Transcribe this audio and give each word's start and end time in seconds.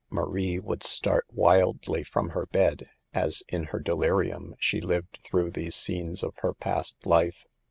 Marie 0.09 0.57
would 0.57 0.81
start 0.81 1.27
wildly 1.29 2.01
from 2.03 2.29
her 2.29 2.47
bed, 2.47 2.89
as, 3.13 3.43
in 3.49 3.65
her 3.65 3.77
delirium, 3.79 4.55
she 4.57 4.81
lived 4.81 5.19
through 5.23 5.51
these 5.51 5.75
scenes 5.75 6.23
of 6.23 6.33
her 6.37 6.55
past 6.55 7.05
life. 7.05 7.45